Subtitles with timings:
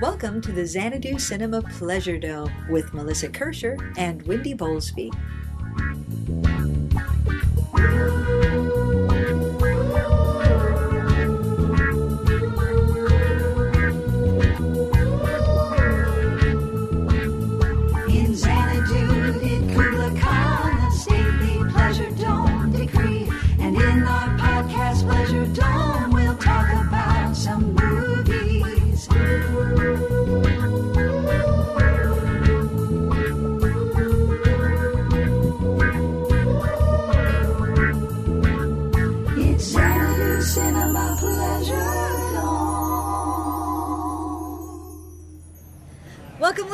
[0.00, 5.10] Welcome to the Xanadu Cinema Pleasure Dome with Melissa Kirscher and Wendy Bowlesby.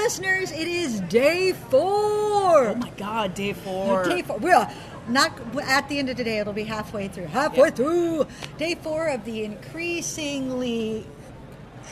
[0.02, 0.50] Listeners.
[0.50, 2.68] It is day four.
[2.68, 4.00] Oh my God, day four.
[4.04, 4.38] Uh, day four.
[4.38, 4.68] We're
[5.08, 6.38] not at the end of today.
[6.38, 7.26] It'll be halfway through.
[7.26, 7.74] Halfway Yeah.
[7.74, 8.26] through.
[8.58, 11.06] Day four of the increasingly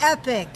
[0.01, 0.48] epic,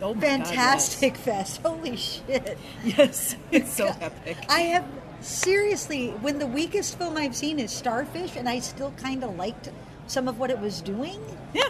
[0.00, 1.60] Oh my God, fantastic fest.
[1.64, 2.58] Holy shit!
[2.84, 4.36] Yes, it's so epic.
[4.48, 4.84] I have
[5.20, 9.70] seriously, when the weakest film I've seen is Starfish, and I still kind of liked
[10.08, 11.20] some of what it was doing.
[11.54, 11.68] Yeah,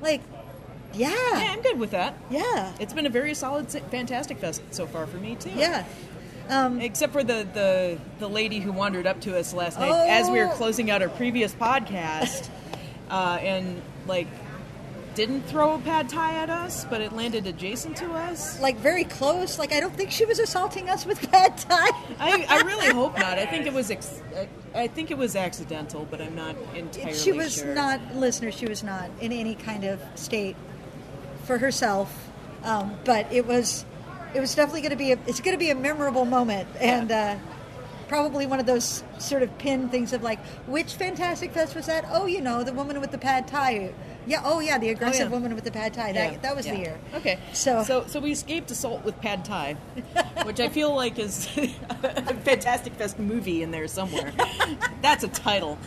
[0.00, 0.20] Like,
[0.94, 2.14] yeah, yeah, I'm good with that.
[2.30, 5.50] yeah, It's been a very solid, fantastic fest so far for me too.
[5.54, 5.84] yeah.
[6.48, 10.28] Um, Except for the, the, the lady who wandered up to us last night as
[10.28, 10.56] we were Oh.
[10.56, 12.48] closing out our previous podcast,
[13.10, 14.26] uh, and like
[15.14, 18.60] didn't throw a pad thai at us, but it landed adjacent to us.
[18.60, 19.58] like very close.
[19.58, 21.92] Like I don't think she was assaulting us with bad time.
[22.18, 23.38] I, I really hope not.
[23.38, 27.14] I think it was ex- I, I think it was accidental, but I'm not entirely
[27.14, 27.74] she was sure.
[27.74, 28.50] not listener.
[28.52, 30.56] She was not in any kind of state
[31.50, 32.30] for herself.
[32.62, 33.84] Um, but it was,
[34.34, 35.10] it was definitely going to be.
[35.10, 37.36] A, it's going to be a memorable moment, and uh,
[38.06, 42.04] probably one of those sort of pin things of like, which Fantastic Fest was that?
[42.12, 43.92] Oh, you know, the woman with the pad thai.
[44.28, 44.42] Yeah.
[44.44, 45.34] Oh, yeah, the aggressive yeah.
[45.36, 46.12] woman with the pad thai.
[46.12, 46.74] That Yeah, that was yeah.
[46.74, 47.00] the year.
[47.14, 47.38] Okay.
[47.52, 49.74] So- so so we escaped assault with pad thai
[50.44, 51.48] which I feel like is
[52.04, 54.32] a Fantastic Fest movie in there somewhere.
[55.02, 55.78] That's a title.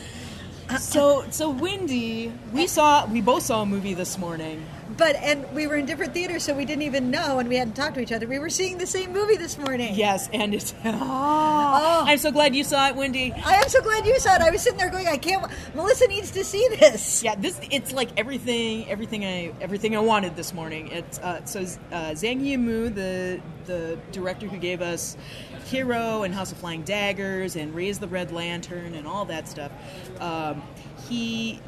[0.79, 4.65] So so Wendy, we saw we both saw a movie this morning.
[4.97, 7.75] But and we were in different theaters, so we didn't even know, and we hadn't
[7.75, 8.27] talked to each other.
[8.27, 9.95] We were seeing the same movie this morning.
[9.95, 13.31] Yes, and it's oh, I'm so glad you saw it, Wendy.
[13.31, 14.41] I am so glad you saw it.
[14.41, 15.45] I was sitting there going, I can't.
[15.73, 17.23] Melissa needs to see this.
[17.23, 20.89] Yeah, this it's like everything, everything I everything I wanted this morning.
[20.89, 25.17] It's uh, so uh, Zhang Yimou, the the director who gave us
[25.65, 29.71] Hero and House of Flying Daggers and Raise the Red Lantern and all that stuff.
[30.19, 30.61] Um,
[31.07, 31.61] he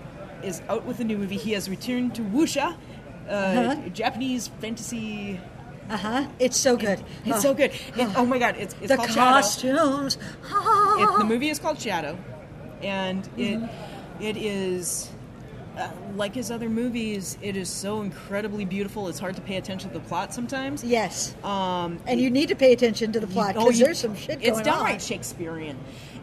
[0.43, 1.37] is out with a new movie.
[1.37, 2.75] He has returned to wuxia,
[3.27, 3.89] uh, Uh-huh.
[3.93, 5.39] Japanese fantasy.
[5.89, 6.25] Uh huh.
[6.39, 6.99] It's so good.
[7.25, 7.39] It's Oh.
[7.39, 7.71] so good.
[7.95, 9.31] It- oh my god, it's, it's The called Shadow.
[9.41, 10.17] costumes.
[10.17, 12.17] It, the movie is called Shadow,
[12.81, 14.23] and it Mm-hmm.
[14.23, 15.09] it is
[15.77, 17.37] uh, like his other movies.
[17.41, 19.09] It is so incredibly beautiful.
[19.09, 20.83] It's hard to pay attention to the plot sometimes.
[20.83, 21.35] Yes.
[21.43, 24.15] Um, And you need to pay attention to the plot oh, because you- there's some
[24.15, 24.99] shit It's downright on.
[24.99, 25.77] Shakespearean.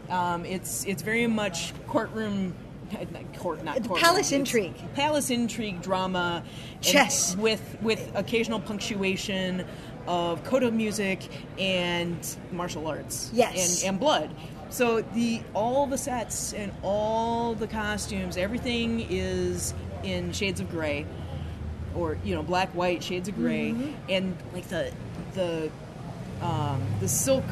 [0.08, 2.54] Um, it's it's very much courtroom.
[3.12, 4.75] Not court, not The palace It's intrigue.
[4.94, 6.42] Palace intrigue drama.
[6.80, 7.36] Chess.
[7.36, 9.64] with with occasional punctuation
[10.06, 11.20] of koto music
[11.58, 12.19] and
[12.50, 13.30] martial arts.
[13.32, 13.82] Yes.
[13.82, 14.30] and, and blood.
[14.70, 21.06] So the all the sets and all the costumes, everything is in shades of gray,
[21.94, 23.92] or you know black, white shades of gray, Mm-hmm.
[24.09, 24.92] and like the
[25.34, 25.70] the
[26.41, 27.44] um, the silk.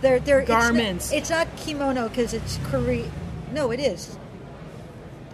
[0.00, 1.12] They're, they're, it's not- Garments.
[1.12, 3.10] It's not, kimono because it's Korean.
[3.52, 4.16] No, it is.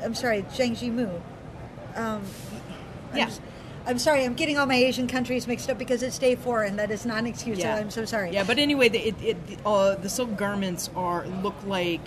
[0.05, 1.21] I'm sorry, Zhang Yimou.
[1.97, 2.23] Um,
[3.13, 3.31] I'm, Yeah.
[3.87, 6.79] I'm sorry, I'm getting all my Asian countries mixed up because it's day four, and
[6.79, 7.59] that is not an excuse.
[7.59, 8.31] Yeah, So I'm so sorry.
[8.33, 12.07] Yeah, but anyway, the, it, it, uh, the silk garments are look like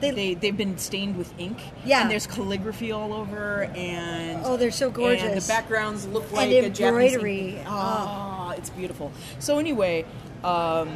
[0.00, 1.58] They- they, they have been stained with ink.
[1.84, 2.02] Yeah.
[2.02, 5.22] and there's calligraphy all over, and Oh, they're so gorgeous.
[5.22, 7.56] And the backgrounds look like And a embroidery.
[7.58, 9.12] ink- Oh, it's beautiful.
[9.38, 10.04] So anyway,
[10.42, 10.88] um,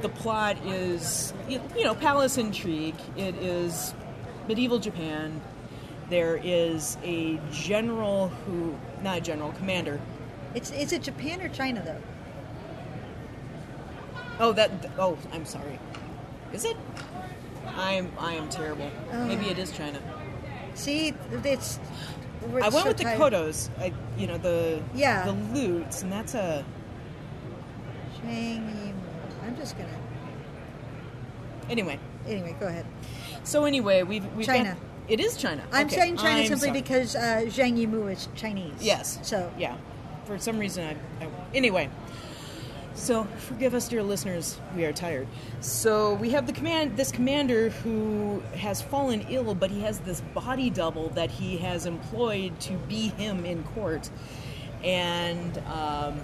[0.00, 2.94] the, the plot is you know palace intrigue.
[3.16, 3.92] It is
[4.48, 5.40] medieval Japan.
[6.14, 10.00] There is a general who, not a general, commander.
[10.54, 12.00] It's is it Japan or China though?
[14.38, 14.70] Oh, that.
[14.96, 15.76] Oh, I'm sorry.
[16.52, 16.76] Is it?
[17.66, 18.12] I'm.
[18.16, 18.92] I am terrible.
[19.12, 19.24] Oh.
[19.26, 19.98] Maybe it is China.
[20.74, 21.80] See, it's.
[22.44, 23.70] I went so with the kotos.
[23.80, 25.24] I, you know the Yeah.
[25.24, 26.64] the lutes, and that's a.
[28.24, 28.92] Yimou.
[29.44, 29.88] I'm just gonna.
[31.68, 32.86] Anyway, Anyway, go ahead.
[33.42, 34.76] so anyway, we've we've China.
[35.08, 35.62] It is China.
[35.72, 36.80] I'm Okay, saying China I'm simply sorry.
[36.80, 38.72] because uh, Zhang Yimou is Chinese.
[38.80, 39.18] Yes.
[39.22, 39.76] So yeah,
[40.24, 40.84] for some reason
[41.20, 41.90] I, I anyway.
[42.96, 44.58] So forgive us, dear listeners.
[44.76, 45.26] We are tired.
[45.60, 50.20] So we have the command, this commander who has fallen ill, but he has this
[50.32, 54.08] body double that he has employed to be him in court.
[54.84, 56.20] and um,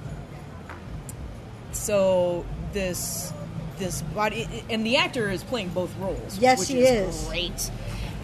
[1.73, 3.33] so this
[3.79, 6.39] this body and the actor is playing both roles.
[6.39, 7.29] Yes, which he is, is.
[7.29, 7.71] great.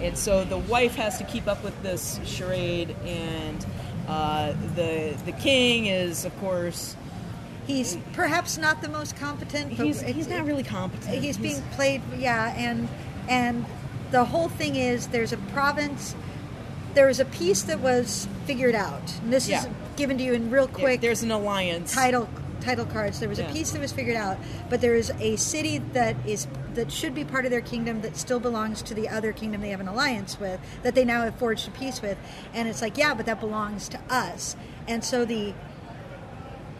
[0.01, 3.65] And so the wife has to keep up with this charade, and
[4.09, 6.97] uh, the the king is, of course,
[7.67, 9.77] He's perhaps not the most competent.
[9.77, 11.23] but he's he's not really competent.
[11.23, 12.89] He's being played, yeah, and
[13.29, 13.65] and
[14.13, 16.15] the whole thing is there's a province.
[16.95, 19.13] There was a piece that was figured out.
[19.23, 19.61] And this Yeah.
[19.65, 21.01] is given to you in real quick.
[21.01, 21.93] There's an alliance.
[21.93, 22.29] title
[22.61, 23.21] title cards.
[23.21, 23.49] There was Yeah.
[23.49, 24.39] a piece that was figured out,
[24.71, 28.17] but there is a city that is that should be part of their kingdom that
[28.19, 31.35] still belongs to the other kingdom they have an alliance with that they now have
[31.37, 32.19] forged a peace with,
[32.53, 34.57] and it's like yeah, but that belongs to us,
[34.87, 35.55] and so the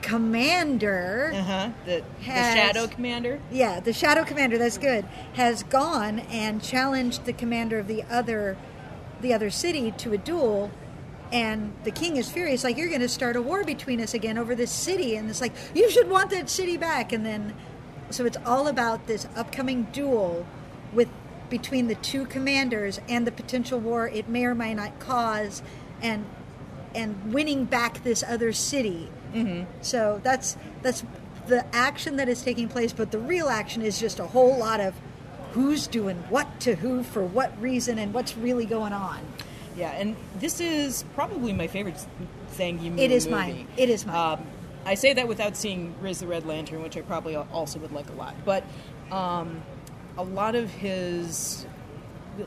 [0.03, 1.33] commander.
[1.35, 1.69] Uh huh.
[1.85, 3.41] The, the shadow commander.
[3.51, 8.57] Yeah, the Shadow Commander, that's good, has gone and challenged the commander of the other
[9.23, 10.71] the other city to a duel
[11.33, 14.39] and the king is furious like you're going to start a war between us again
[14.39, 15.17] over this city.
[15.17, 17.13] And it's like you should want that city back.
[17.13, 17.55] And then
[18.11, 20.47] so it's all about this upcoming duel
[20.93, 21.09] with
[21.51, 25.63] between the two commanders and the potential war it may or may not cause
[26.03, 26.25] and
[26.95, 29.11] and winning back this other city.
[29.35, 29.65] Mm-hmm.
[29.83, 31.05] so that's that's
[31.47, 34.81] the action that is taking place but the real action is just a whole lot
[34.81, 34.95] of
[35.53, 39.21] who's doing what to who for what reason and what's really going on
[39.77, 41.97] Yeah, and this is probably my favorite
[42.55, 43.37] Zhang Yimou It is movie.
[43.37, 43.69] mine.
[43.77, 44.39] It is mine.
[44.39, 44.47] Um,
[44.87, 48.09] I say that without seeing Raise the Red Lantern, which I probably also would like
[48.09, 48.35] a lot.
[48.45, 48.65] But
[49.11, 49.63] um,
[50.17, 51.67] a lot of his,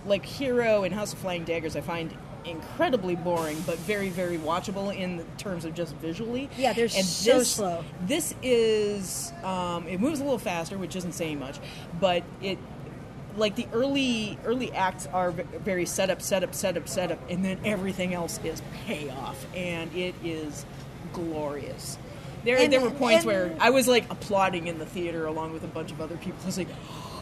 [0.05, 2.15] like Hero and House of Flying Daggers, I find
[2.45, 6.49] incredibly boring, but very, very watchable in terms of just visually.
[6.57, 7.83] Yeah, they're and so this, slow.
[8.05, 11.59] This is um, it moves a little faster, which isn't saying much,
[11.99, 12.57] but it
[13.37, 18.39] like the early early acts are very setup, setup, setup, setup, and then everything else
[18.43, 20.65] is payoff, and it is
[21.13, 21.97] glorious.
[22.45, 25.53] There, And- there were points and- where I was like applauding in the theater along
[25.53, 26.39] with a bunch of other people.
[26.43, 26.69] I was like,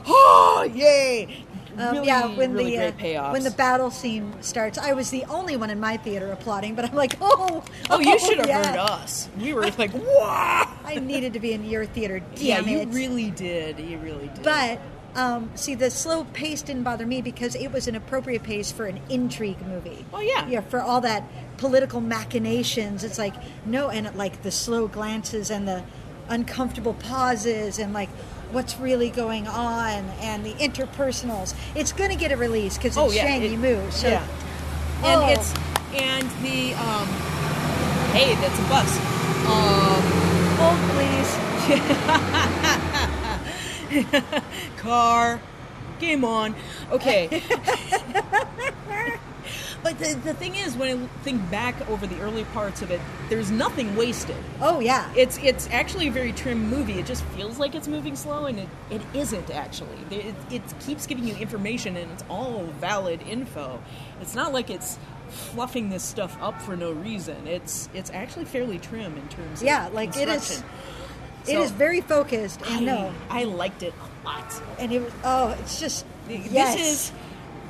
[0.06, 1.44] "Oh, yay!"
[1.78, 5.10] Um, really, yeah, when really the great uh, when the battle scene starts, I was
[5.12, 8.48] the only one in my theater applauding, but I'm like, oh, oh, you should have
[8.48, 8.68] yeah.
[8.68, 9.28] heard us.
[9.40, 12.22] We were like, "Wow!" I needed to be in your theater.
[12.36, 12.88] Yeah, Damn you it.
[12.90, 13.80] really did.
[13.80, 14.44] You really did.
[14.44, 14.80] But
[15.18, 18.86] um, see, the slow pace didn't bother me because it was an appropriate pace for
[18.86, 20.06] an intrigue movie.
[20.14, 20.48] Oh, yeah.
[20.48, 21.24] yeah, for all that
[21.58, 23.04] political machinations.
[23.04, 23.34] It's like
[23.66, 25.84] no, and like the slow glances and the
[26.30, 28.10] uncomfortable pauses and like
[28.52, 31.56] what's really going on and the interpersonals.
[31.76, 33.92] It's going to get a release because it's oh yeah, Shang it-.
[33.92, 34.28] So yeah,
[35.04, 35.30] and Oh.
[35.30, 35.52] it's
[35.96, 37.08] and the um,
[38.14, 38.98] hey, that's a bus.
[39.48, 40.04] Um,
[40.60, 42.74] hold please.
[44.78, 45.42] car,
[46.00, 46.56] game on.
[46.92, 47.42] Okay.
[49.84, 53.00] but the, the thing is, when I think back over the early parts of it,
[53.30, 54.36] there's nothing wasted.
[54.62, 55.12] Oh yeah.
[55.16, 56.94] It's it's actually a very trim movie.
[57.00, 59.98] It just feels like it's moving slow, and it, it isn't actually.
[60.12, 63.82] It, it keeps giving you information, and it's all valid info.
[64.22, 64.98] It's not like it's
[65.30, 67.48] fluffing this stuff up for no reason.
[67.48, 70.64] It's it's actually fairly trim in terms Yeah, of like it is-
[71.48, 73.14] it is very focused I, know.
[73.30, 74.62] I liked it a lot.
[74.80, 76.80] and it was oh, it's just This yes.
[76.80, 77.12] is,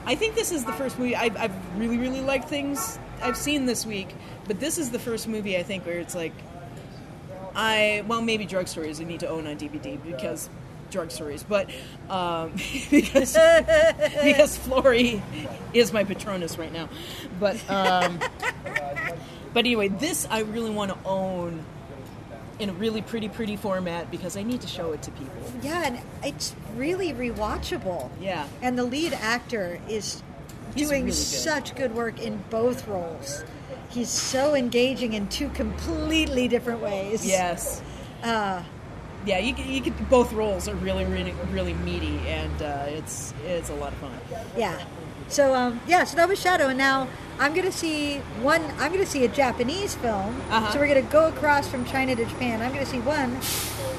[0.05, 3.65] I think this is the first movie I've, I've really, really liked things I've seen
[3.65, 4.13] this week,
[4.45, 6.33] but this is the first movie I think where it's like,
[7.55, 10.49] I, well, maybe drug stories I need to own on DVD because
[10.91, 11.69] drug stories, but
[12.09, 12.53] um,
[12.91, 13.33] because
[14.23, 15.21] because Flory
[15.73, 16.89] is my patronus right now,
[17.39, 18.19] but um,
[19.53, 21.65] but anyway, this I really want to own
[22.59, 25.33] in a really pretty, pretty format because I need to show it to people.
[25.61, 28.09] Yeah, and it's really rewatchable.
[28.19, 28.47] Yeah.
[28.61, 30.21] And the lead actor is
[30.75, 31.15] He's doing really good.
[31.15, 33.43] such good work in both roles.
[33.89, 37.25] He's so engaging in two completely different ways.
[37.25, 37.81] Yes.
[38.23, 38.63] Uh,
[39.25, 43.33] Yeah, you, can- you can, both roles are really, really, really meaty, and uh, it's
[43.45, 44.11] it's a lot of fun.
[44.57, 44.77] yeah.
[45.29, 47.07] So um, yeah, so that was Shadow, and now
[47.39, 48.63] I'm gonna see one.
[48.79, 50.41] I'm gonna see a Japanese film.
[50.49, 50.71] Uh-huh.
[50.71, 52.61] So we're gonna go across from China to Japan.
[52.61, 53.37] I'm gonna see one,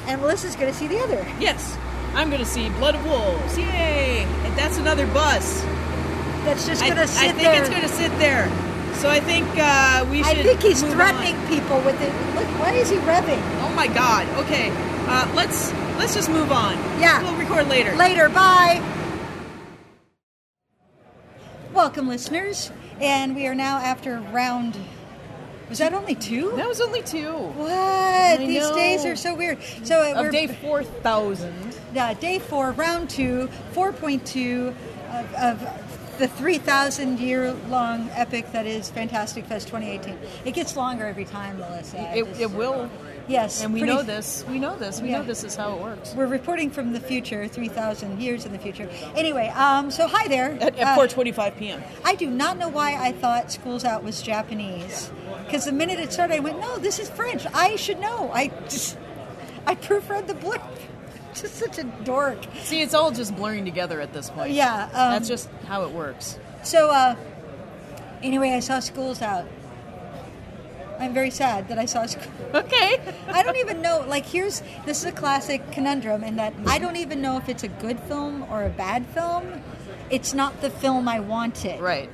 [0.06, 1.26] and Melissa's gonna see the other.
[1.38, 1.76] Yes,
[2.14, 3.58] I'm to see Blood of Wolves.
[3.58, 4.24] Yay!
[4.24, 5.62] And that's another bus.
[6.44, 7.52] That's just gonna I sit there.
[7.52, 7.84] I think there.
[7.84, 8.48] it's to sit there.
[8.94, 10.38] So I think uh, we should.
[10.38, 11.48] I think he's threatening on.
[11.48, 12.12] people with it.
[12.34, 13.40] Look, why is he revving?
[13.62, 14.26] Oh my God!
[14.44, 14.72] Okay,
[15.06, 16.74] uh, let's let's just move on.
[16.98, 17.22] Yeah.
[17.22, 17.94] we'll record later.
[17.94, 18.82] Later, bye.
[21.78, 22.72] Welcome, listeners.
[23.00, 24.76] And we are now after round.
[25.68, 26.52] Was that only two?
[26.56, 28.38] That was only two What?
[28.40, 28.74] These know.
[28.74, 29.58] days are so weird.
[29.84, 31.78] So uh, we're of day four thousand.
[31.96, 34.74] uh, day four, round two, 4.2
[35.12, 35.77] of, of
[36.18, 40.18] the 3,000 year long epic that is Fantastic Fest 2018.
[40.44, 42.16] It gets longer every time, Melissa.
[42.16, 42.90] It, just- it will,
[43.28, 43.62] yes.
[43.62, 44.44] and we know this.
[44.48, 45.00] We know this.
[45.00, 45.18] We Yeah.
[45.18, 46.14] know this is how it works.
[46.14, 48.88] We're reporting from the future, 3,000 years in the future.
[49.14, 50.58] Anyway, um, so hi there.
[50.60, 51.82] At, Uh, at 4:25 p.m.
[52.04, 55.10] I do not know why I thought Schools Out was Japanese.
[55.46, 57.46] Because the minute it started, I went, no, this is French.
[57.54, 58.30] I should know.
[58.34, 58.98] I just,
[59.66, 60.60] I proofread the blurb.
[61.40, 62.38] Just such a dork.
[62.62, 64.52] See, it's all just blurring together at this point.
[64.52, 66.38] Yeah, um, that's just how it works.
[66.62, 67.16] So, uh,
[68.22, 69.46] anyway, I saw Schools Out.
[70.98, 73.00] I'm very sad that I saw Schools Okay.
[73.28, 74.04] I don't even know.
[74.06, 77.62] Like, here's this is a classic conundrum in that I don't even know if it's
[77.62, 79.62] a good film or a bad film.
[80.10, 81.80] It's not the film I wanted.
[81.80, 82.10] Right.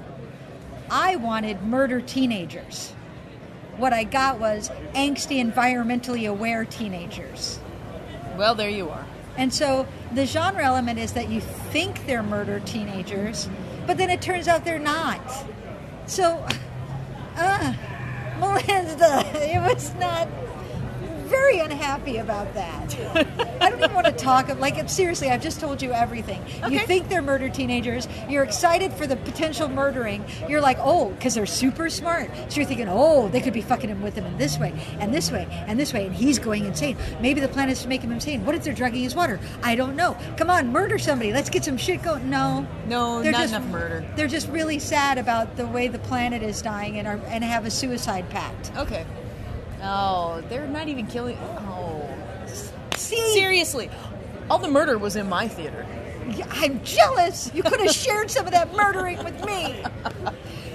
[0.91, 2.93] I wanted murder teenagers.
[3.77, 7.59] What I got was angsty, environmentally aware teenagers.
[8.37, 9.07] Well, there you are.
[9.37, 13.49] And so the genre element is that you think they're murder teenagers,
[13.87, 15.21] but then it turns out they're not.
[16.07, 16.47] So,
[17.37, 17.75] uh,
[18.39, 20.29] Melinda, it was not
[21.25, 22.97] very unhappy about that.
[23.61, 24.49] I don't even want to talk.
[24.59, 26.43] Like, seriously, I've just told you everything.
[26.71, 28.07] You think they're murder teenagers.
[28.29, 30.25] You're excited for the potential murdering.
[30.49, 32.31] You're like, oh, because they're super smart.
[32.49, 35.13] So you're thinking, oh, they could be fucking him with him in this way, and
[35.15, 36.97] this way, and this way, and he's going insane.
[37.21, 38.45] Maybe the plan is to make him insane.
[38.45, 39.41] What if they're drugging his water?
[39.63, 40.17] I don't know.
[40.37, 41.33] Come on, murder somebody.
[41.33, 42.29] Let's get some shit going.
[42.31, 42.67] No.
[42.87, 44.05] No, They're not just- enough murder.
[44.17, 47.65] They're just really sad about the way the planet is dying and, are, and have
[47.65, 48.73] a suicide pact.
[48.77, 49.05] Okay.
[49.83, 51.39] Oh, they're not even killing.
[51.39, 52.09] Oh.
[52.97, 53.91] See, Seriously,
[54.49, 55.87] all the murder was in my theater.
[56.51, 57.51] I'm jealous.
[57.55, 59.83] You could have shared some of that murdering with me.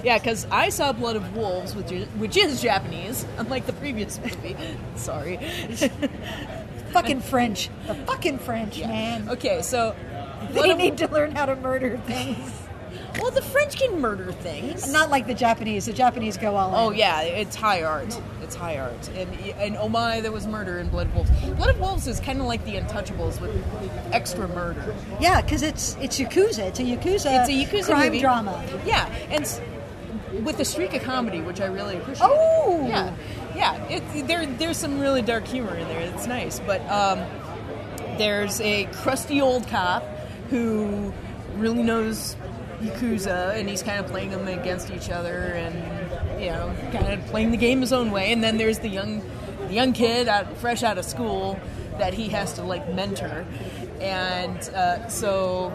[0.02, 4.18] Yeah, because I saw Blood of Wolves, which is, which is Japanese, unlike the previous
[4.18, 4.56] movie.
[4.96, 5.38] Sorry.
[6.92, 7.68] fucking French.
[7.86, 9.28] The fucking French, man.
[9.28, 9.94] Okay, so.
[10.52, 12.50] Blood They need to learn how to murder things.
[13.20, 14.90] well, the French can murder things.
[14.90, 15.86] Not like the Japanese.
[15.86, 16.94] The Japanese go all oh, in.
[16.94, 18.18] Oh yeah, it's high art.
[18.50, 21.30] It's high art, and and oh my, there was murder in Blood of Wolves.
[21.56, 23.54] Blood of Wolves is kind of like the Untouchables with
[24.10, 24.92] extra murder.
[25.20, 26.66] Yeah, because it's it's yakuza.
[26.66, 27.30] It's a yakuza.
[27.38, 28.18] It's a yakuza crime movie.
[28.18, 28.60] drama.
[28.84, 29.46] Yeah, and
[30.44, 32.28] with a streak of comedy, which I really appreciate.
[32.28, 32.88] Oh!
[32.88, 33.14] yeah,
[33.54, 33.86] yeah.
[33.86, 36.00] It, there, there's some really dark humor in there.
[36.00, 37.20] It's nice, but um,
[38.18, 40.02] there's a crusty old cop
[40.48, 41.12] who
[41.54, 42.34] really knows
[42.80, 45.99] yakuza, and he's kind of playing them against each other, and
[46.40, 48.32] you know, kind of playing the game his own way.
[48.32, 49.22] And then there's the young,
[49.68, 51.58] the young kid out, fresh out of school
[51.98, 53.46] that he has to like mentor,
[54.00, 55.70] and uh, so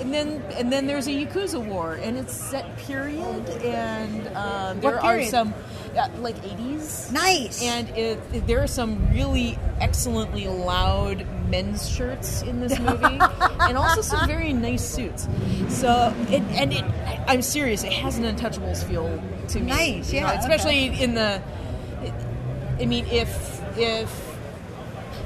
[0.00, 5.00] and then and then there's a Yakuza war, and it's set period, and um, there
[5.00, 5.52] are some
[5.96, 7.12] uh, like 80s.
[7.12, 7.62] Nice.
[7.62, 13.18] And it, it- there are some really excellently loud men's shirts in this movie,
[13.60, 15.28] and also some very nice suits.
[15.68, 16.84] So, it, and it,
[17.28, 19.66] I'm serious, it has an Untouchables feel to me.
[19.66, 21.40] Nice, you know, yeah, especially in the.
[22.80, 24.23] I mean, if if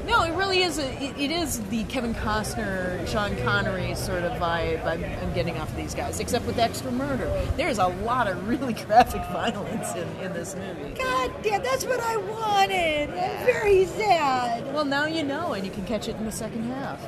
[0.09, 0.79] no, it really is.
[0.79, 5.59] A, it, it is the Kevin Costner, Sean Connery sort of vibe I'm, I'm getting
[5.59, 7.31] off of these guys, except with extra murder.
[7.57, 10.95] There's a lot of really graphic violence in, in this movie.
[10.95, 13.11] God damn, that's what I wanted.
[13.11, 14.73] I'm very sad.
[14.73, 17.01] Well, now you know, and you can catch it in the second half.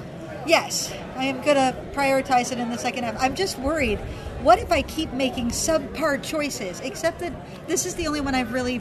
[0.46, 3.16] Yes, I am going to prioritize it in the second half.
[3.20, 3.98] I'm just worried.
[4.42, 6.80] What if I keep making subpar choices?
[6.80, 7.32] Except that
[7.66, 8.80] this is the only one I've really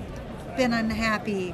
[0.56, 1.54] been unhappy,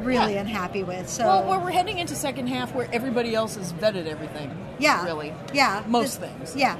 [0.00, 0.40] really Yeah.
[0.40, 1.08] unhappy with.
[1.08, 4.50] So Well, well, we're heading into second half where everybody else has vetted everything.
[4.78, 5.32] yeah, really.
[5.52, 6.56] yeah, most This- things.
[6.56, 6.76] Yeah,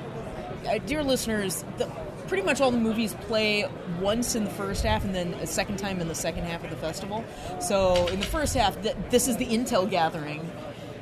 [0.69, 1.87] uh, dear listeners, the,
[2.27, 3.67] pretty much all the movies play
[4.01, 6.71] once in the first half and then a second time in the second half of
[6.71, 7.25] the festival.
[7.61, 10.49] So in the first half, th- this is the intel gathering,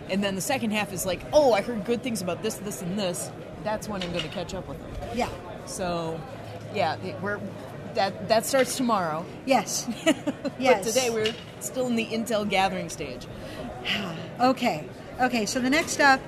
[0.08, 2.80] and then the second half is like, oh, I heard good things about this, this,
[2.82, 3.30] and this.
[3.64, 4.90] That's when I'm going to catch up with them.
[5.16, 5.28] yeah,
[5.64, 6.20] So,
[6.72, 7.40] yeah, we're
[7.96, 9.24] that that starts tomorrow.
[9.46, 10.16] yes, But
[10.58, 10.86] yes.
[10.86, 13.26] today we're still in the intel gathering stage.
[14.38, 14.84] Okay,
[15.18, 15.46] okay.
[15.46, 16.20] So the next up,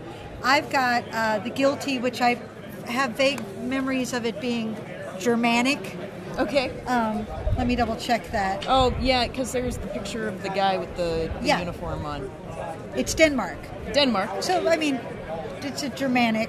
[0.42, 2.40] I've got uh, the guilty, which I
[2.87, 4.75] have vague memories of it being
[5.18, 5.78] Germanic.
[6.38, 6.70] Okay.
[6.87, 7.26] Um,
[7.58, 8.64] let me double check that.
[8.66, 11.58] Oh yeah, because there's the picture of the guy with the, the Yeah.
[11.58, 12.30] uniform on.
[12.96, 13.58] It's Denmark.
[13.92, 14.42] Denmark.
[14.42, 14.98] So I mean,
[15.60, 16.48] it's a Germanic.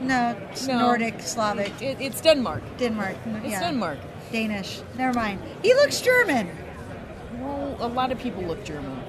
[0.00, 0.78] No, it's No.
[0.78, 2.62] Nordic, Slavic, It, it's Denmark.
[2.78, 3.16] Denmark.
[3.42, 3.60] It's yeah.
[3.66, 3.98] Denmark.
[4.32, 4.80] Danish.
[4.96, 5.40] Never mind.
[5.62, 6.48] He looks German.
[7.38, 9.00] Well, a lot of people look German.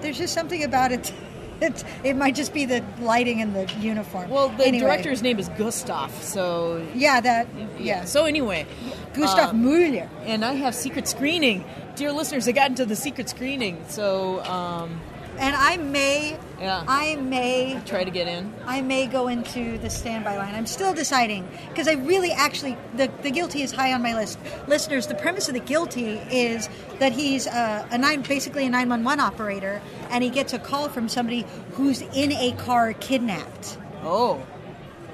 [0.00, 1.12] There's just something about it.
[1.60, 4.30] It, it might just be the lighting and the uniform.
[4.30, 4.78] Well, the Anyway.
[4.86, 7.48] director's name is Gustav, so Yeah, that.
[7.80, 8.04] Yeah.
[8.04, 8.64] So anyway,
[9.12, 10.08] Gustav uh, Möller.
[10.24, 11.64] and I have secret screening,
[11.96, 12.46] dear listeners.
[12.46, 15.00] I got into the secret screening, so um,
[15.38, 16.84] and I may, Yeah.
[16.86, 18.52] I may, Try to get in.
[18.66, 20.54] I may go into the standby line.
[20.54, 24.38] I'm still deciding because I really actually the the guilty is high on my list.
[24.66, 26.68] Listeners, the premise of the guilty is
[26.98, 29.80] that he's uh, a nine, basically a nine one one operator,
[30.10, 33.78] and he gets a call from somebody who's in a car kidnapped.
[34.02, 34.44] Oh,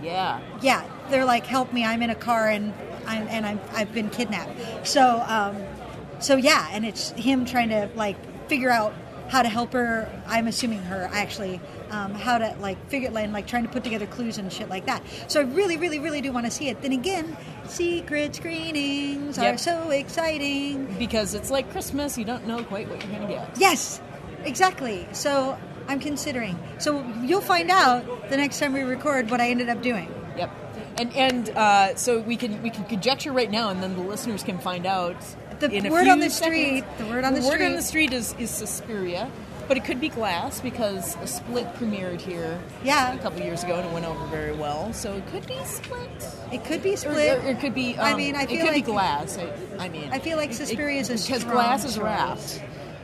[0.02, 0.40] yeah.
[0.61, 1.85] yeah, they're like, "Help me!
[1.85, 2.73] I'm in a car and
[3.07, 5.57] I'm and I'm I've been kidnapped." So, um,
[6.21, 8.16] so yeah, and it's him trying to like
[8.49, 8.93] figure out
[9.28, 10.09] how to help her.
[10.26, 13.85] I'm assuming her actually, um, how to like figure it and like trying to put
[13.85, 15.02] together clues and shit like that.
[15.28, 16.83] So I really, really, really do want to see it.
[16.83, 20.95] Then again, secret screenings are so exciting.
[20.99, 23.57] Because it's like Christmas, you don't know quite what you're going to get.
[23.59, 24.00] Yes,
[24.45, 25.07] exactly.
[25.12, 26.59] So I'm considering.
[26.78, 30.12] So you'll find out the next time we record what I ended up doing.
[30.37, 30.50] Yep.
[30.97, 34.43] And and uh, so we can we can conjecture right now, and then the listeners
[34.45, 35.16] can find out.
[35.61, 36.34] The word on the seconds.
[36.37, 37.76] street- the word on the word on street.
[37.76, 39.30] the street is is Suspiria,
[39.68, 42.58] but it could be Glass because a Split premiered here.
[42.82, 43.14] Yeah.
[43.14, 44.92] a couple years ago, and it went over very well.
[44.92, 46.11] So it could be Split.
[46.52, 47.38] It could be split.
[47.44, 47.96] or it could be.
[47.96, 49.38] Um, I mean, I it feel could like- be Glass.
[49.38, 52.62] I, I mean, I feel like it- Suspiria is a because Glass is wrapped,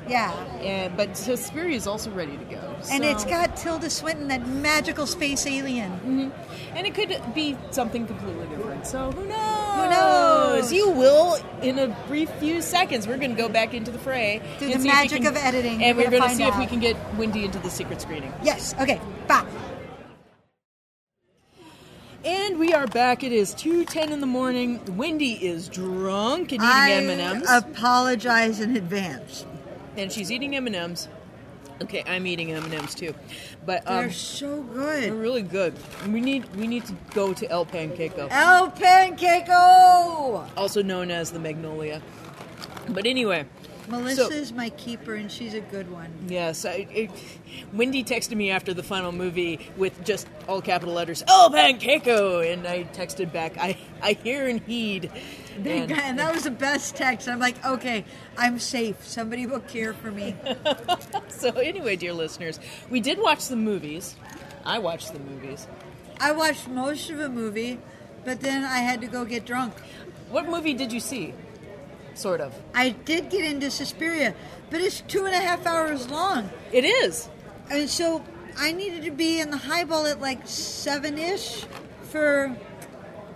[0.09, 0.33] Yeah.
[0.63, 2.61] and but Suspiria is also ready to go.
[2.91, 6.33] And it's got Tilda Swinton, that magical space alien.
[6.75, 8.87] And it could be something completely different.
[8.87, 9.60] So who knows?
[9.81, 10.55] Who oh.
[10.57, 10.73] knows?
[10.73, 13.07] You will in a brief few seconds.
[13.07, 15.27] We're going to go back into the fray Through the see if we magic can-
[15.29, 18.01] of editing, and we're going to see if we can get Wendy into the secret
[18.01, 18.33] screening.
[18.43, 18.75] Yes.
[18.81, 19.01] Okay.
[19.27, 19.47] Bye.
[22.23, 23.25] And we are back.
[23.25, 24.81] It is two ten in the morning.
[24.97, 27.51] Wendy is drunk and eating M and M's.
[27.51, 29.47] apologize in advance.
[29.97, 31.09] and she's eating M and M's.
[31.83, 33.15] Okay, I'm eating M and M's too,
[33.65, 35.05] but um, They're so good.
[35.05, 35.75] they're really good.
[36.07, 38.29] We need we need to go to El Panqueco.
[38.31, 40.47] El Pancakeo!
[40.57, 42.03] also known as the Magnolia.
[42.89, 43.47] But anyway,
[43.89, 46.13] Melissa's my keeper, and she's a good one.
[46.29, 47.11] yes, I, it,
[47.73, 52.67] Wendy texted me after the final movie with just all capital letters, "Oh, Panqueco," and
[52.67, 55.11] I texted back, "I I hear and heed."
[55.57, 57.29] And, and that was the best text.
[57.29, 58.05] I'm like, okay,
[58.39, 59.07] I'm safe.
[59.07, 60.35] Somebody will care for me.
[61.29, 64.17] so anyway, dear listeners, we did watch the movies.
[64.65, 65.67] I watched the movies.
[66.19, 67.79] I watched most of a movie,
[68.25, 69.75] but then I had to go get drunk.
[70.31, 71.35] What movie did you see?
[72.15, 72.55] Sort of.
[72.75, 74.35] I did get into Suspiria,
[74.71, 76.51] but it's two and a half hours long.
[76.73, 77.29] It is.
[77.71, 78.23] And so
[78.59, 81.65] I needed to be in the highball at like seven ish
[82.11, 82.57] for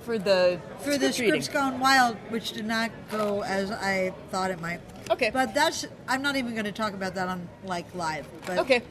[0.02, 4.60] For the for the scripts gone wild, which did not go as I thought it
[4.60, 4.80] might.
[5.10, 5.30] Okay.
[5.30, 8.26] But that's I'm not even going to talk about that on like live.
[8.44, 8.82] But Okay.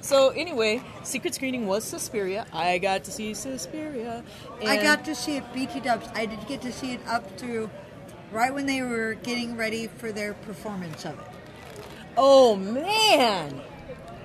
[0.00, 2.46] So anyway, secret screening was Suspiria.
[2.54, 4.24] I got to see Suspiria.
[4.64, 6.08] I got to see it BT Dubs.
[6.14, 7.68] I did get to see it up through
[8.32, 11.26] right when they were getting ready for their performance of it.
[12.16, 13.60] Oh man,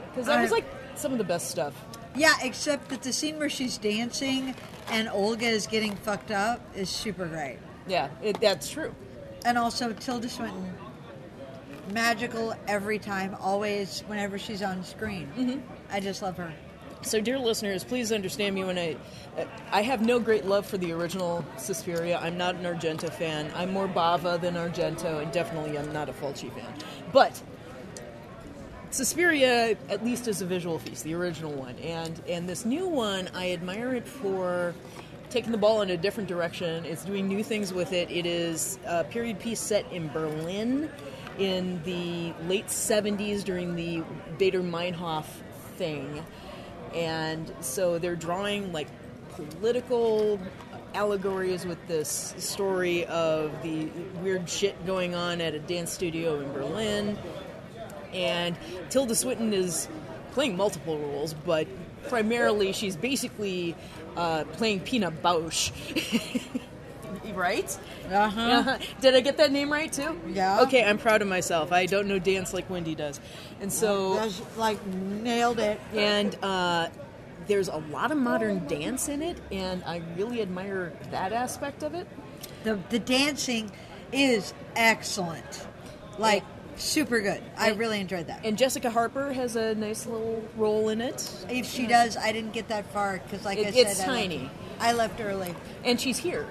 [0.10, 0.66] because that was like
[0.96, 1.74] some of the best stuff.
[2.16, 4.56] Yeah, except that the scene where she's dancing
[4.90, 7.58] and Olga is getting fucked up is super great.
[7.88, 8.94] Yeah, it, that's true.
[9.46, 10.74] And also Tilda Swinton,
[11.92, 15.30] magical every time, always whenever she's on screen.
[15.38, 15.60] Mm-hmm.
[15.92, 16.52] I just love her.
[17.06, 18.98] So, dear listeners, please understand me when I,
[19.72, 22.18] I have no great love for the original Suspiria.
[22.18, 23.52] I'm not an Argento fan.
[23.56, 26.66] I'm more Bava than Argento, and definitely I'm not a Fulci fan.
[27.14, 27.40] But
[28.90, 33.30] Suspiria, at least, is a visual feast, the original one, and and this new one,
[33.36, 34.74] I admire it for
[35.30, 36.86] taking the ball in a different direction.
[36.86, 38.10] It's doing new things with it.
[38.10, 40.90] It is a period piece set in Berlin
[41.38, 44.02] in the late 70s during the
[44.40, 45.26] Baader Meinhof
[45.76, 46.24] thing,
[46.96, 48.88] and so they're drawing like
[49.60, 50.40] political
[50.94, 53.88] allegories with this story of the
[54.22, 57.18] weird shit going on at a dance studio in Berlin
[58.16, 58.56] and
[58.90, 59.88] Tilda Swinton is
[60.32, 61.68] playing multiple roles, but
[62.08, 63.76] primarily she's basically
[64.16, 65.72] uh, playing Pina Bausch.
[67.34, 67.78] right?
[68.12, 68.42] Uh-huh.
[68.42, 68.78] Uh-huh.
[69.02, 70.20] Did I get that name right too?
[70.28, 70.62] Yeah.
[70.62, 71.72] Okay, I'm proud of myself.
[71.72, 73.20] I don't know dance like Wendy does,
[73.62, 75.80] and so That's like nailed it.
[75.94, 76.88] and uh,
[77.48, 81.94] there's a lot of modern dance in it, and I really admire that aspect of
[81.96, 82.08] it.
[82.64, 83.72] The the dancing
[84.12, 85.68] is excellent.
[86.18, 86.44] Like
[86.78, 87.42] super good.
[87.58, 88.46] I And- really enjoyed that.
[88.46, 92.52] And Jessica Harper has a nice little role in it, if she does, I didn't
[92.54, 94.50] get that far because, like I said, it's I left- tiny.
[94.80, 95.56] I left early.
[95.86, 96.46] and she's here.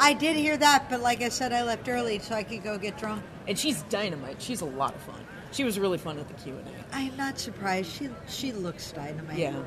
[0.00, 2.78] I did hear that, but like I said, I left early so I could go
[2.78, 3.22] get drunk.
[3.46, 4.40] and she's dynamite.
[4.40, 5.20] She's a lot of fun.
[5.52, 6.96] She was really fun at the Q and A.
[6.96, 7.90] I'm not surprised.
[7.92, 9.38] She she looks dynamite.
[9.38, 9.62] Yeah.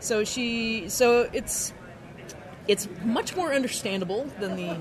[0.00, 1.72] So she, so it's
[2.68, 4.76] it's much more understandable than the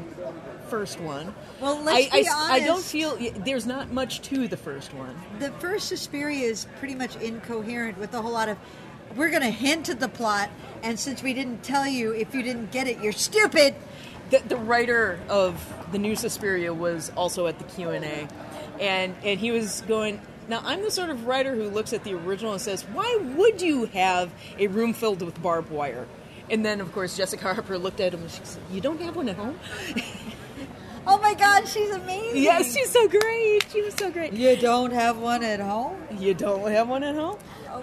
[0.69, 0.99] first.
[0.99, 1.33] one.
[1.59, 5.15] Well, let's I, be I, I don't feel there's not much to the first one.
[5.39, 8.57] The first Suspiria is pretty much incoherent with a whole lot of.
[9.15, 10.49] We're going to hint at the plot,
[10.83, 13.73] and since we didn't tell you, if you didn't get it, you're stupid.
[14.29, 15.61] The, the writer of
[15.91, 18.27] the new Suspiria was also at the Q and A,
[18.79, 20.21] and and he was going.
[20.49, 23.61] Now I'm the sort of writer who looks at the original and says, "Why would
[23.61, 26.07] you have a room filled with barbed wire?"
[26.49, 29.15] And then, of course, Jessica Harper looked at him and she said, "You don't have
[29.15, 29.59] one at home?"
[31.09, 32.43] Oh my God, she's amazing.
[32.43, 33.65] yes, she's so great.
[33.71, 34.33] She was so great.
[34.33, 35.95] You don't have one at home?
[36.19, 37.37] You don't have one at home?
[37.69, 37.81] Oh,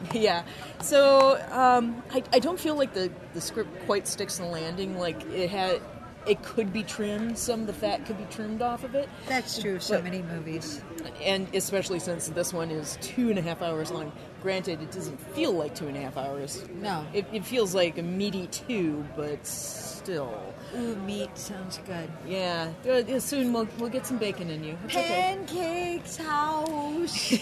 [0.14, 0.44] Yeah.
[0.80, 4.98] So um, I, I don't feel like the, the script quite sticks the landing.
[4.98, 5.80] Like it had,
[6.26, 7.38] it could be trimmed.
[7.38, 9.08] Some of the fat could be trimmed off of it.
[9.26, 10.82] that's true of so many movies.
[11.22, 14.12] and especially since this one is two and a half hours long.
[14.42, 16.64] Granted, it doesn't feel like two and a half hours.
[16.80, 17.06] No.
[17.12, 20.49] It, it feels like a meaty two, but still.
[20.76, 22.08] Ooh, meat sounds good.
[22.26, 22.70] Yeah.
[23.18, 24.78] Soon we'll, we'll get some bacon in you.
[24.84, 25.36] It's okay.
[25.48, 27.32] Pancakes house.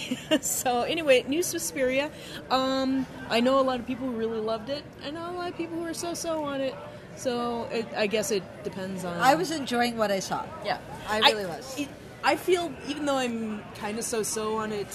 [0.40, 2.10] so anyway, new Suspiria.
[2.50, 4.82] Um, I know a lot of people who really loved it.
[5.04, 6.74] I know a lot of people who are so-so on it.
[7.16, 9.16] So it, I guess it depends on.
[9.18, 10.44] I was enjoying what I saw.
[10.64, 11.78] Yeah, I really was.
[11.78, 11.88] it-
[12.24, 14.88] I feel even though I'm kind of so-so on it,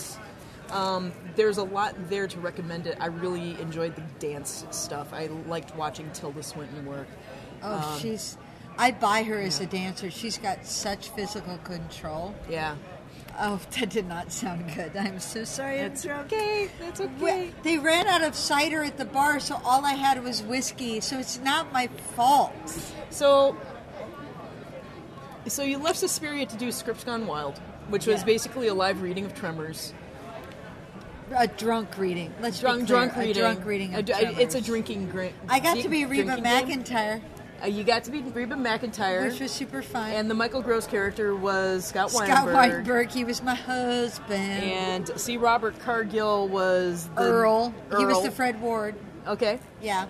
[0.71, 2.97] um, there's a lot there to recommend it.
[2.99, 5.13] I really enjoyed the dance stuff.
[5.13, 7.07] I liked watching Tilda Swinton work.
[7.63, 8.37] Oh, um, she's.
[8.77, 10.09] I'd buy her as a dancer.
[10.09, 12.33] She's got such physical control.
[12.49, 12.75] Yeah,
[13.39, 14.95] Oh, that did not sound good.
[14.95, 15.79] I'm so sorry.
[15.79, 16.37] I it's interrupted.
[16.39, 16.69] okay.
[16.79, 17.13] That's okay.
[17.19, 20.99] Well, They ran out of cider at the bar, so all I had was whiskey.
[21.01, 22.53] So it's not my fault.
[23.09, 23.57] So,
[25.47, 28.25] so you left Suspiria to do Scripts Gone Wild, which was Yeah.
[28.25, 29.93] basically a live reading of Tremors.
[31.35, 32.31] A drunk reading.
[32.41, 33.31] Let's Drunk, drunk reading.
[33.31, 33.95] A drunk reading.
[33.95, 33.99] A
[34.39, 35.09] it's a drinking.
[35.09, 37.21] Gr- I got to be Reba drinking game.
[37.63, 40.11] Uh, you got to be Reba McEntire, which was super fun.
[40.11, 42.35] and the Michael Gross character was Scott, Weinberg.
[42.35, 43.09] Scott Weinberg.
[43.09, 44.63] He was my husband.
[44.63, 45.37] And C.
[45.37, 48.95] Robert Cargill was the Earl, he was the Fred Ward.
[49.25, 49.59] Okay.
[49.81, 50.07] Yeah,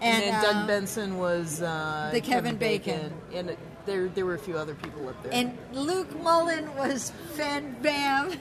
[0.00, 3.12] And, and, then Doug uh, Benson was uh, the Kevin Bacon.
[3.32, 5.32] and it, there there were a few other people up there.
[5.32, 8.32] And Luke Mullen was Fan Bam.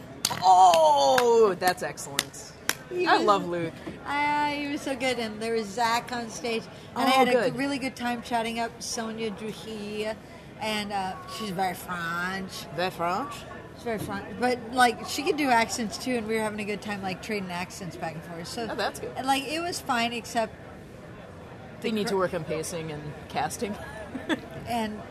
[0.42, 2.54] oh, that's excellent.
[2.90, 3.74] He I was- love Luke.
[4.06, 5.20] Ah, he was so good.
[5.20, 6.64] And there was Zach on stage.
[6.96, 7.44] And I Oh, had a good.
[7.54, 10.16] good- really good time chatting up Sonia Druhi.
[10.62, 12.52] And uh, she's very French.
[12.76, 13.34] Very French?
[13.76, 14.26] She's very French.
[14.40, 16.16] But, like, she could do accents, too.
[16.16, 18.48] And we were having a good time, like, trading accents back and forth.
[18.48, 19.12] So, Oh, that's good.
[19.18, 20.54] And, like, it was fine, except...
[21.82, 23.76] They the need cr- to work on pacing and casting.
[24.68, 25.02] And...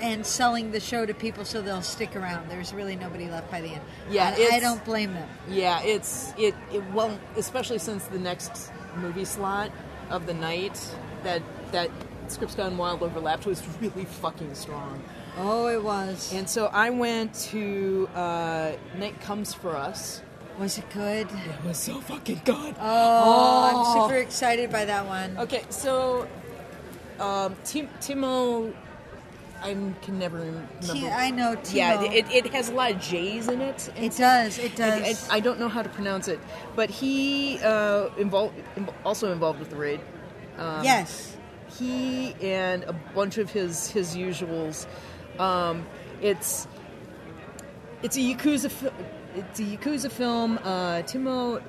[0.00, 2.50] And selling the show to people so they'll stick around.
[2.50, 3.80] There's really nobody left by the end.
[4.10, 5.28] Yeah, And I don't blame them.
[5.48, 9.70] Yeah, it's it it won't especially since the next movie slot
[10.10, 10.78] of the night
[11.22, 11.90] that that
[12.28, 15.02] Scripts Gone Wild overlapped was really fucking strong.
[15.36, 16.32] Oh, it was.
[16.32, 20.22] And so I went to uh, Night Comes for Us.
[20.58, 21.26] was it good?
[21.28, 22.74] It was so fucking good.
[22.80, 25.36] Oh, I'm super excited by that one.
[25.38, 26.28] Okay, so
[27.18, 28.72] um, Tim, Timo,
[29.62, 30.68] I can never remember.
[30.82, 31.74] T- I know Timo.
[31.74, 33.88] Yeah, it, it has a lot of J's in it.
[33.96, 34.58] It does.
[34.58, 35.28] It does.
[35.30, 36.38] I, I don't know how to pronounce it,
[36.76, 38.54] but he uh, involved
[39.04, 40.00] also involved with the raid.
[40.58, 41.36] Um, yes.
[41.78, 44.86] he and a bunch of his his usuals.
[45.38, 45.86] Um,
[46.20, 46.68] it's
[48.02, 48.70] it's a yakuza.
[48.70, 48.92] fi-
[49.34, 50.58] It's a yakuza film.
[50.62, 51.60] Uh, Timo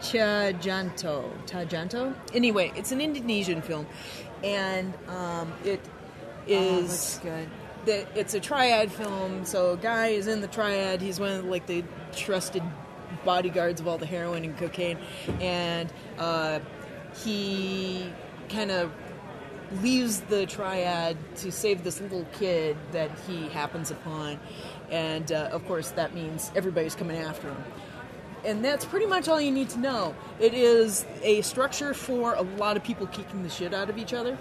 [0.00, 1.30] Tjahjanto.
[1.46, 2.14] Tjahjanto.
[2.34, 3.86] Anyway, it's an Indonesian film,
[4.42, 5.80] and um, it
[6.46, 7.48] is looks good.
[7.86, 9.44] that it's a triad film.
[9.44, 11.00] So a guy is in the triad.
[11.00, 12.62] He's one of like the trusted
[13.24, 14.98] bodyguards of all the heroin and cocaine,
[15.40, 16.60] and uh,
[17.22, 18.12] he
[18.48, 18.92] kind of
[19.82, 24.38] leaves the triad to save this little kid that he happens upon,
[24.90, 27.64] and uh, of course that means everybody's coming after him.
[28.44, 30.14] And that's pretty much all you need to know.
[30.38, 34.12] It is a structure for a lot of people kicking the shit out of each
[34.12, 34.36] other.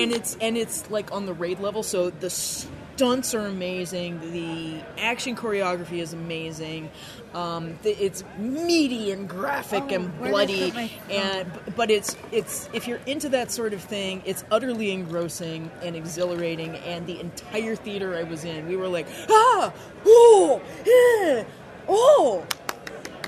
[0.00, 4.20] And it's and it's like on the raid level so the stunts are amazing.
[4.32, 6.90] The action choreography is amazing.
[7.34, 12.14] Um, the, it's meaty and graphic Oh, and where did I bloody and but it's
[12.30, 17.18] it's if you're into that sort of thing it's utterly engrossing and exhilarating and the
[17.20, 19.72] entire theater i was in we were like ah!
[20.04, 21.44] Oh eh,
[21.88, 22.44] oh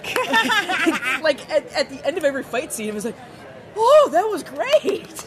[1.23, 3.17] like at, at the end of every fight scene it was like
[3.77, 5.25] oh that was great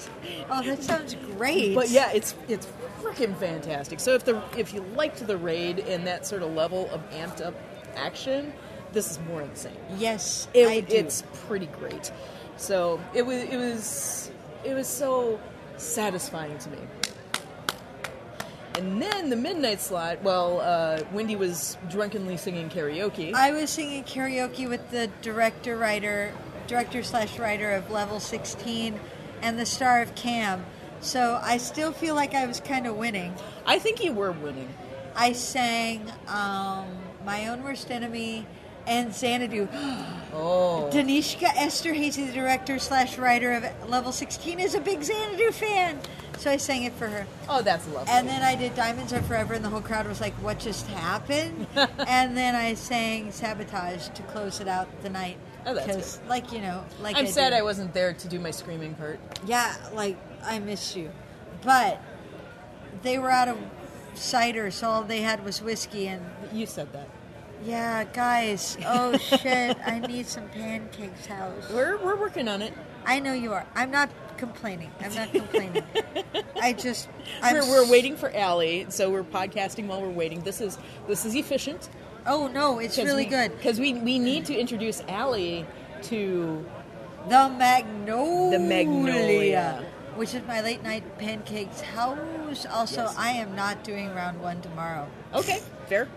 [0.50, 1.76] Oh, that sounds great.
[1.76, 2.68] but yeah, it's it's
[3.02, 4.00] freaking fantastic.
[4.00, 7.42] So if the if you liked the raid and that sort of level of amped
[7.46, 7.54] up
[7.96, 8.54] action,
[8.94, 9.76] this is more of the same.
[9.98, 10.96] Yes, It, I do.
[10.96, 12.12] It's pretty great.
[12.58, 14.32] So it was it was
[14.64, 15.40] it was so
[15.78, 16.78] satisfying to me.
[18.78, 23.34] And then the midnight slot, well, uh, Wendy was drunkenly singing karaoke.
[23.34, 26.32] I was singing karaoke with the director writer,
[26.68, 29.00] director slash writer of Level 16,
[29.42, 30.64] and the star of Cam.
[31.02, 33.34] So I still feel like I was kind of winning.
[33.66, 34.70] I think you were winning.
[35.16, 36.86] I sang um,
[37.26, 38.46] My Own Worst Enemy
[38.86, 39.68] and Xanadu.
[40.34, 40.88] Oh.
[40.94, 46.00] Danishka Esterhazy, the director slash writer of Level 16, is a big Xanadu fan.
[46.38, 47.26] So I sang it for her.
[47.50, 48.12] Oh, that's lovely.
[48.14, 50.86] And then I did Diamonds Are Forever, and the whole crowd was like, What just
[50.88, 51.66] happened?
[51.76, 55.38] and then I sang Sabotage to close it out the night.
[55.66, 57.56] Oh, that's Because, like, you know, like I'm I sad do.
[57.58, 59.20] I wasn't there to do my screaming part.
[59.46, 61.12] Yeah, like, I miss you.
[61.64, 62.02] But
[63.02, 63.58] they were out of
[64.14, 66.08] cider, so all they had was whiskey.
[66.08, 66.24] And
[66.54, 67.10] You said that.
[67.66, 71.70] yeah, guys, oh shit, I need some pancakes, house.
[71.74, 72.74] We're, we're working on it.
[73.06, 73.66] I know you are.
[73.76, 74.92] I'm not complaining.
[75.02, 75.84] I'm not complaining.
[76.62, 77.10] I just.
[77.42, 80.42] We're, we're waiting for Allie, so we're podcasting while we're waiting.
[80.42, 81.90] This is this is efficient.
[82.26, 83.52] Oh no, it's really good.
[83.58, 85.66] because we we need to introduce Allie
[86.04, 86.64] to
[87.30, 88.58] The Magnolia.
[88.58, 89.86] The Magnolia.
[90.16, 92.66] Which is my late night pancakes house.
[92.66, 93.16] Also, Yes.
[93.18, 95.08] I am not doing round one tomorrow.
[95.34, 96.08] okay fair.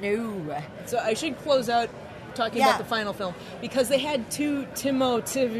[0.00, 0.62] No.
[0.86, 1.90] So I should close out
[2.38, 2.68] talking Yeah.
[2.68, 5.50] about the final film because they had two Timo Tiv,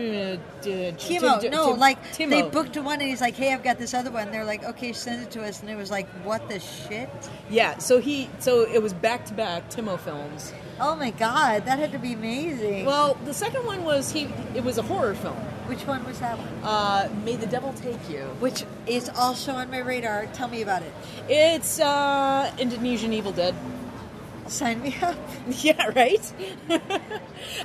[0.62, 2.31] Timo, no, like Timo.
[2.31, 4.31] they booked one and he's like, hey, I've got this other one.
[4.31, 5.61] They're like, okay, send it to us.
[5.61, 7.11] And it was like, what the shit?
[7.51, 10.53] Yeah, so he so it was back to back Timo films.
[10.81, 12.85] Oh my god, that had to be amazing.
[12.87, 15.37] Well, the second one was he it was a horror film.
[15.67, 16.49] Which one was that one?
[16.62, 18.21] Uh, May the Devil Take You.
[18.41, 20.25] Which is also on my radar.
[20.33, 20.93] Tell me about it.
[21.29, 23.55] It's uh, Indonesian Evil Dead.
[24.49, 25.17] Sign me up.
[25.49, 26.33] Yeah, right.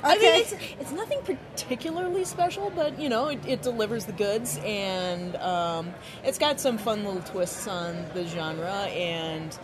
[0.02, 4.58] I mean, it's it's nothing particularly special, but you know, it, it delivers the goods,
[4.64, 5.94] and um,
[6.24, 9.56] it's got some fun little twists on the genre, and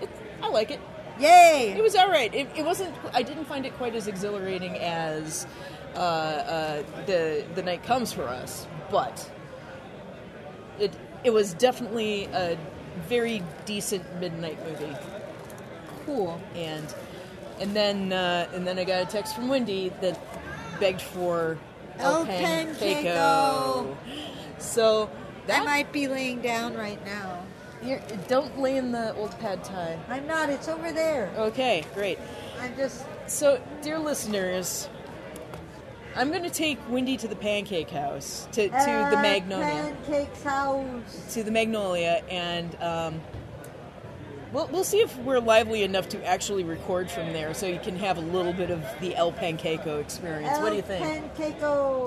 [0.00, 0.08] it,
[0.42, 0.80] I like it.
[1.20, 1.74] Yay!
[1.76, 2.32] It was all right.
[2.34, 2.94] It, it wasn't.
[3.12, 5.46] I didn't find it quite as exhilarating as
[5.94, 9.28] uh, uh, the the night comes for us, but
[10.78, 10.92] it
[11.24, 12.56] it was definitely a
[13.08, 14.96] very decent midnight movie
[16.08, 16.40] cool.
[16.54, 16.94] and
[17.60, 20.18] and then uh, and then I got a text from Wendy that
[20.80, 21.58] begged for
[21.98, 23.96] El Panqueco.
[24.58, 25.10] So
[25.46, 27.44] that I might be laying down right now.
[28.26, 29.98] Don't lay in the old pad thai.
[30.08, 30.50] I'm not.
[30.50, 31.30] It's over there.
[31.36, 32.18] Okay, great.
[32.60, 33.04] I'm just.
[33.28, 34.88] So, dear listeners,
[36.16, 39.94] I'm going to take Wendy to the Pancake House to, to the Uh, Magnolia.
[40.06, 41.34] Pancakes house.
[41.34, 43.20] to the Magnolia, and um,
[44.52, 47.96] we'll, we'll see if we're lively enough to actually record from there, so you can
[47.96, 50.58] have a little bit of the El Panqueco experience.
[50.58, 51.32] what do you think?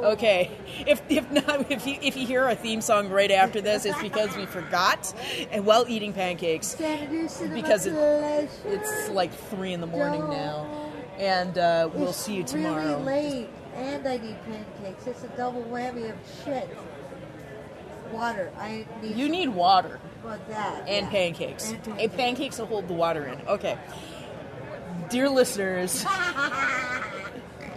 [0.06, 0.52] Okay,
[0.88, 4.02] if if not, if you if you hear our theme song right after this, it's
[4.02, 5.14] because we forgot,
[5.52, 11.90] and while eating pancakes, because it, it's like three in the morning now, and uh,
[11.94, 13.00] we'll see you tomorrow.
[13.00, 15.08] Really late, and I need pancakes.
[15.08, 16.70] It's a double whammy of shit.
[18.12, 18.52] Water.
[18.58, 19.16] I need.
[19.16, 21.12] You need water well, that and yeah.
[21.12, 21.72] pancakes.
[21.72, 22.16] And pancakes.
[22.16, 23.42] pancakes will hold the water in.
[23.48, 23.78] Okay,
[25.10, 26.06] dear listeners.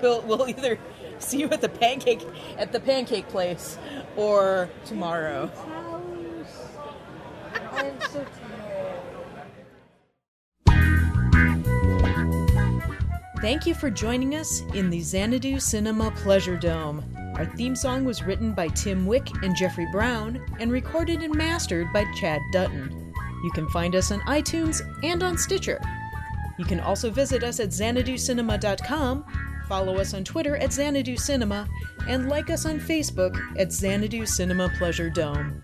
[0.03, 0.79] We'll, we'll either
[1.19, 2.21] see you at the pancake
[2.59, 3.79] at the pancake place
[4.17, 5.47] or tomorrow.
[5.47, 6.77] House.
[7.73, 8.45] I'm so tired.
[13.41, 17.03] Thank you for joining us in the Xanadu Cinema Pleasure Dome.
[17.35, 21.93] Our theme song was written by Tim Wick and Jeffrey Brown and recorded and mastered
[21.93, 23.13] by Chad Dutton.
[23.43, 25.81] You can find us on iTunes and on Stitcher.
[26.59, 29.25] You can also visit us at xanaducinema.com,
[29.69, 31.69] follow us on Twitter at xanaducinema,
[32.09, 35.61] and like us on Facebook at Xanadu Cinema Pleasure Dome.